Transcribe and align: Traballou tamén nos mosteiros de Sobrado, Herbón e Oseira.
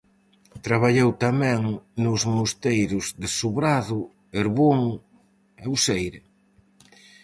Traballou 0.65 1.09
tamén 1.25 1.59
nos 2.03 2.21
mosteiros 2.35 3.05
de 3.21 3.27
Sobrado, 3.37 3.99
Herbón 4.37 4.79
e 5.63 5.65
Oseira. 5.75 6.23